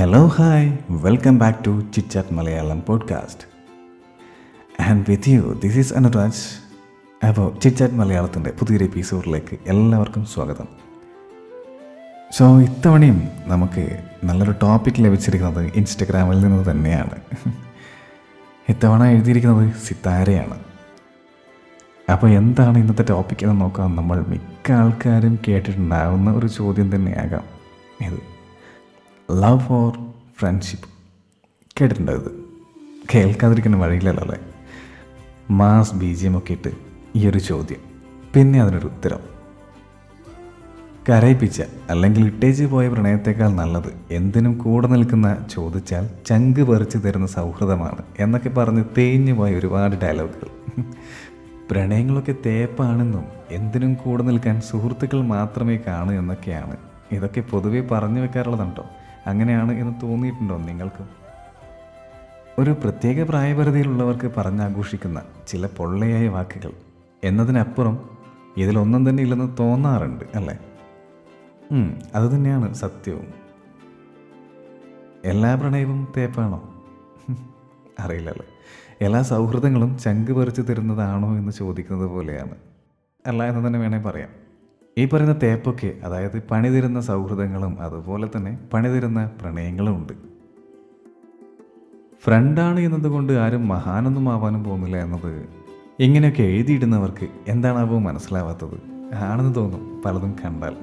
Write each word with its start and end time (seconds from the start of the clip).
Hello 0.00 0.26
hi 0.26 0.78
welcome 0.90 1.38
back 1.38 1.64
to 1.66 1.82
chitchat 1.94 2.34
Malayalam 2.34 2.82
podcast 2.86 3.42
and 4.82 5.04
with 5.08 5.28
you 5.28 5.60
this 5.64 5.78
is 5.78 5.94
Anuraj 5.94 7.26
അപ്പോൾ 7.26 7.58
chitchat 7.58 7.94
മലയാളത്തിന്റെ 7.94 8.50
പുതിയൊരു 8.50 8.84
എപ്പിസോഡിലേക്ക് 8.84 9.58
എല്ലാവർക്കും 9.66 10.24
സ്വാഗതം. 10.24 10.68
സോ 12.32 12.60
ഇത്തവണയും 12.60 13.28
നമുക്ക് 13.46 14.04
നല്ലൊരു 14.24 14.54
ടോപ്പിക് 14.62 14.94
ലഭിച്ചിരിക്കുന്നത് 14.98 15.72
ഇൻസ്റ്റഗ്രാമിൽ 15.74 16.40
നിന്ന് 16.40 16.70
തന്നെയാണ്. 16.70 17.48
ഇത്തവണ 18.68 19.04
എഴുതിയിരിക്കുന്നത് 19.04 19.74
സിത്താരയാണ്. 19.74 20.58
അപ്പോൾ 22.12 22.30
എന്താണ് 22.30 22.78
ഇന്നത്തെ 22.78 23.04
ടോപ്പിക് 23.10 23.46
എന്ന് 23.46 23.60
നോക്കാം. 23.60 23.96
നമ്മൾ 23.96 24.24
മിക്ക 24.28 24.72
ആൾക്കാരും 24.72 25.38
കേട്ടിട്ടുണ്ടാകുന്ന 25.48 26.30
ഒരു 26.30 26.46
ചോദ്യം 26.46 26.94
തന്നെയാകാം 26.94 27.44
ഇത്. 28.06 28.39
ലവ് 29.30 29.72
ഓർ 29.72 29.98
ഫ്രണ്ട്ഷിപ്പ് 30.38 30.88
കേട്ടിട്ടുണ്ടോ 31.80 32.12
കേൾക്കാതിരിക്കുന്ന 33.14 33.76
വഴിയില്ലല്ലോ 33.76 34.22
അല്ലേ? 34.22 34.38
മാസ് 35.50 35.94
ബി 35.94 36.14
ജി 36.14 36.26
എം 36.26 36.38
ഒക്കെ 36.38 36.52
ഇട്ട് 36.52 36.70
ഈ 37.16 37.28
ഒരു 37.28 37.38
ചോദ്യം. 37.38 37.78
പിന്നെ 38.34 38.62
അതിനൊരു 38.62 38.86
ഉത്തരം. 38.86 39.18
കരയിപ്പിച്ച 41.08 41.62
അല്ലെങ്കിൽ 41.90 42.26
ഇട്ടേച്ച് 42.26 42.64
പോയ 42.64 42.88
പ്രണയത്തേക്കാൾ 42.88 43.48
നല്ലത് 43.48 44.00
എന്തിനും 44.10 44.58
കൂടെ 44.58 44.86
നിൽക്കുന്ന 44.86 45.46
ചോദിച്ചാൽ 45.50 46.08
ചങ്ക് 46.26 46.62
പറിച്ചു 46.62 46.98
തരുന്ന 46.98 47.26
സൗഹൃദമാണ് 47.26 48.02
എന്നൊക്കെ 48.18 48.48
പറഞ്ഞ് 48.48 48.84
തേഞ്ഞു 48.98 49.32
പോയ 49.32 49.54
ഒരുപാട് 49.54 49.96
ഡയലോഗുകൾ 49.96 50.48
പ്രണയങ്ങളൊക്കെ 51.70 52.34
തേപ്പാണെന്നും 52.46 53.24
എന്തിനും 53.50 53.94
കൂടെ 53.94 54.22
നിൽക്കാൻ 54.22 54.60
സുഹൃത്തുക്കൾ 54.60 55.22
മാത്രമേ 55.22 55.78
കാണൂ 55.86 56.12
എന്നൊക്കെയാണ്. 56.12 56.76
ഇതൊക്കെ 57.12 57.40
പൊതുവെ 57.40 57.80
പറഞ്ഞു 57.80 58.20
വെക്കാറുള്ളതുണ്ടോ? 58.20 58.84
അങ്ങനെയാണ് 59.26 59.72
എന്ന് 59.72 60.00
തോന്നിയിട്ടുണ്ടോ 60.02 60.56
നിങ്ങൾക്കും? 60.56 61.08
ഒരു 62.58 62.70
പ്രത്യേക 62.70 63.22
പ്രായപരിധിയിലുള്ളവർക്ക് 63.22 64.30
പറഞ്ഞാഘോഷിക്കുന്ന 64.36 65.22
ചില 65.48 65.66
പൊള്ളയായ 65.66 66.28
വാക്കുകൾ 66.28 66.72
എന്നതിനപ്പുറം 67.24 68.10
ഇതിലൊന്നും 68.56 69.08
തന്നെ 69.08 69.22
ഇല്ലെന്ന് 69.22 69.56
തോന്നാറുണ്ട് 69.58 70.24
അല്ലേ? 70.34 70.58
അത് 72.14 72.30
തന്നെയാണ് 72.30 72.74
സത്യവും. 72.74 73.34
എല്ലാ 75.24 75.54
പ്രണയവും 75.54 76.12
തേപ്പാണോ? 76.16 76.84
അറിയില്ലല്ലേ. 78.00 78.46
എല്ലാ 79.00 79.22
സൗഹൃദങ്ങളും 79.22 79.98
ചങ്ക് 79.98 80.32
പറിച്ചു 80.32 80.62
തരുന്നതാണോ 80.62 81.36
എന്ന് 81.36 81.52
ചോദിക്കുന്നത് 81.52 82.08
പോലെയാണ്. 82.08 82.54
അല്ല 83.26 83.42
എന്ന് 83.42 83.66
തന്നെ 83.66 83.78
വേണേൽ 83.78 84.02
പറയാം. 84.02 84.49
ഈ 84.98 85.08
പറയുന്ന 85.08 85.40
തേപ്പൊക്കെ 85.42 85.94
അതായത് 86.04 86.42
പണിതരുന്ന 86.50 87.00
സൗഹൃദങ്ങളും 87.00 87.80
അതുപോലെ 87.80 88.28
തന്നെ 88.36 88.58
പണിതരുന്ന 88.74 89.30
പ്രണയങ്ങളും 89.40 89.96
ഉണ്ട്. 89.96 90.12
ഫ്രണ്ടാണ് 92.24 92.80
എന്നതുകൊണ്ട് 92.80 93.32
ആരും 93.32 93.68
മഹാനൊന്നും 93.68 94.32
ആവാനും 94.32 94.64
പോകുന്നില്ല 94.64 94.96
എന്നത് 94.96 95.48
ഇങ്ങനെയൊക്കെ 96.00 96.42
എഴുതിയിടുന്നവർക്ക് 96.42 97.28
എന്താണാവോ 97.48 97.98
മനസ്സിലാവാത്തത്. 97.98 98.82
ആണെന്ന് 99.14 99.54
തോന്നും 99.54 100.02
പലതും 100.02 100.36
കണ്ടാൽ. 100.44 100.76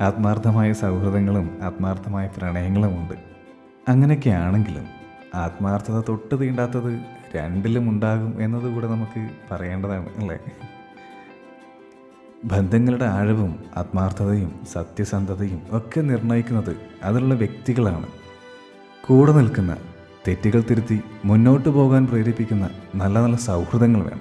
ആത്മാർത്ഥമായ 0.00 0.72
സൗഹൃദങ്ങളും 0.72 1.58
ആത്മാർത്ഥമായ 1.62 2.30
പ്രണയങ്ങളും 2.36 3.00
ഉണ്ട്. 3.00 3.14
അങ്ങനെയൊക്കെ 3.88 4.30
ആണെങ്കിലും 4.30 4.86
ആത്മാർത്ഥത 5.34 6.02
തൊട്ട് 6.08 6.40
തീണ്ടാത്തത് 6.40 7.00
രണ്ടിലും 7.36 7.90
ഉണ്ടാകും 7.90 8.42
എന്നതുകൂടെ 8.42 8.86
നമുക്ക് 8.86 9.28
പറയേണ്ടതാണ് 9.50 10.08
അല്ലേ? 10.16 10.38
ബന്ധങ്ങളുടെ 12.46 13.04
ആഴവും 13.04 13.58
ആത്മാർത്ഥതയും 13.76 14.60
സത്യസന്ധതയും 14.72 15.62
ഒക്കെ 15.70 16.00
നിർണയിക്കുന്നത് 16.00 16.76
അതിലുള്ള 17.02 17.34
വ്യക്തികളാണ്. 17.34 18.06
കൂടെ 19.06 19.32
നിൽക്കുന്ന 19.32 19.76
തെറ്റുകൾ 20.28 20.64
തിരുത്തി 20.70 21.00
മുന്നോട്ട് 21.24 21.68
പോകാൻ 21.68 22.06
പ്രേരിപ്പിക്കുന്ന 22.06 22.70
നല്ല 22.94 23.18
നല്ല 23.18 23.36
സൗഹൃദങ്ങൾ 23.36 24.02
വേണം. 24.02 24.20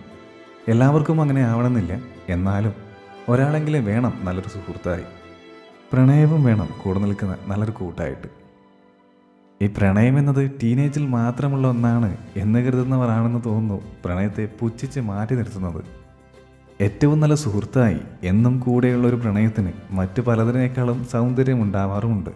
എല്ലാവർക്കും 0.68 1.22
അങ്ങനെ 1.22 1.42
ആവണമെന്നില്ല. 1.42 2.02
എന്നാലും 2.30 2.74
ഒരാളെങ്കിലും 3.30 3.86
വേണം 3.86 4.14
നല്ലൊരു 4.24 4.50
സുഹൃത്തായി. 4.50 5.04
പ്രണയവും 5.94 6.44
വേണം 6.44 6.70
കൂടെ 6.84 7.00
നിൽക്കുന്ന 7.00 7.36
നല്ലൊരു 7.48 7.72
കൂട്ടായിട്ട്. 7.72 8.28
ഈ 9.62 9.68
പ്രണയം 9.78 10.20
എന്നത് 10.20 10.52
ടീനേജിൽ 10.64 11.08
മാത്രമുള്ള 11.08 11.68
ഒന്നാണ് 11.68 12.18
എന്ന് 12.36 12.60
കരുതുന്നവരാണെന്ന് 12.60 13.42
തോന്നുന്നു 13.46 13.82
പ്രണയത്തെ 14.06 14.50
പുച്ഛിച്ച് 14.60 15.00
മാറ്റി 15.00 15.36
നിർത്തുന്നത്. 15.36 16.05
ഏറ്റവും 16.82 17.20
നല്ല 17.20 17.36
സുഹൃത്തായി 17.36 18.00
എന്നും 18.24 18.60
കൂടെയുള്ള 18.60 19.08
ഒരു 19.08 19.16
പ്രണയത്തിന് 19.16 19.72
മറ്റു 19.92 20.22
പലതിനേക്കാളും 20.22 21.06
സൗന്ദര്യം 21.06 21.62
ഉണ്ടാവാറുമുണ്ട്. 21.64 22.30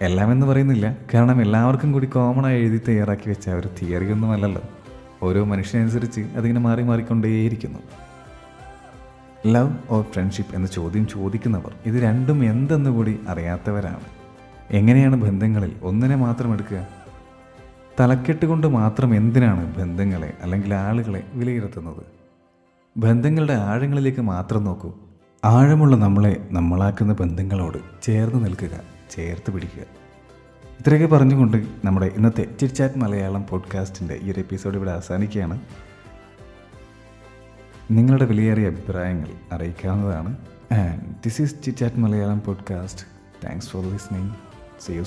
എല്ലാം 0.00 0.32
എന്ന് 0.32 0.46
പറയുന്നില്ല 0.46 0.96
കാരണം 1.14 1.42
എല്ലാവർക്കും 1.42 1.92
കൂടി 1.92 2.06
കോമൺ 2.06 2.46
ആയി 2.46 2.60
എഴുതി 2.60 2.80
തയ്യാറാക്കി 2.88 3.28
വെച്ച 3.28 3.50
ഒരു 3.50 3.68
തിയറി 3.82 4.12
ഒന്നുമല്ലല്ലോ 4.12 4.62
ഓരോ 5.22 5.44
മനുഷ്യനനുസരിച്ച് 5.44 6.20
അതിങ്ങനെ 6.20 6.60
മാറി 6.60 6.82
മാറിക്കൊണ്ടേയിരിക്കുന്നു. 6.82 7.78
ലവ് 9.46 9.72
ഓർ 9.90 10.02
ഫ്രണ്ട്ഷിപ്പ് 10.02 10.54
എന്ന 10.54 10.66
ചോദ്യം 10.66 11.06
ചോദിക്കുന്നവർ 11.06 11.74
ഇത് 11.86 11.94
രണ്ടും 11.94 12.44
എന്തെന്ന് 12.44 12.90
കൂടി 12.90 13.20
അറിയാത്തവരാണ്. 13.28 14.04
എങ്ങനെയാണ് 14.70 15.16
ബന്ധങ്ങളിൽ 15.16 15.72
ഒന്നിനെ 15.82 16.16
മാത്രം 16.16 16.52
എടുക്കുക? 16.52 16.88
തലക്കെട്ട് 18.00 18.46
കൊണ്ട് 18.46 18.66
മാത്രം 18.66 19.14
എന്തിനാണ് 19.14 19.76
ബന്ധങ്ങളെ 19.76 20.32
അല്ലെങ്കിൽ 20.42 20.74
ആളുകളെ 20.74 21.24
വിലയിരുത്തുന്നത്? 21.34 22.25
ബന്ധങ്ങളുടെ 22.96 23.52
ആഴങ്ങളിലേക്ക് 23.52 24.20
മാത്രം 24.20 24.64
നോക്കൂ. 24.64 24.92
ആഴമുള്ള 25.44 25.96
നമ്മളെ 25.96 26.48
നമ്മളാക്കുന്ന 26.50 27.12
ബന്ധങ്ങളോട് 27.12 27.78
ചേർന്ന് 28.02 28.44
നിൽക്കുക 28.44 28.80
ചേർത്ത് 29.10 29.50
പിടിക്കുക. 29.50 29.82
ഇത്രയൊക്കെ 30.80 31.16
പറഞ്ഞുകൊണ്ട് 31.16 31.66
നമ്മുടെ 31.84 32.06
ഇന്നത്തെ 32.06 32.46
ചിറ്റ്ചാറ്റ് 32.60 32.98
മലയാളം 32.98 33.46
പോഡ്കാസ്റ്റിന്റെ 33.50 34.18
ഈ 34.22 34.30
ഒരു 34.30 34.40
എപ്പിസോഡ് 34.40 34.76
ഇവിടെ 34.76 34.90
അവസാനിക്കുകയാണ്. 34.90 35.60
നിങ്ങളുടെ 37.90 38.24
വിലയേറിയ 38.24 38.66
അഭിപ്രായങ്ങൾ 38.66 39.28
അറിയിക്കാവുന്നതാണ്. 39.52 40.36
And 40.72 41.14
this 41.24 41.42
is 41.42 41.62
chitchat 41.62 41.96
Malayalam 41.96 42.42
podcast 42.46 43.06
thanks 43.46 43.68
for 43.68 43.84
listening 43.92 44.32
see 44.80 44.92
you 44.92 45.02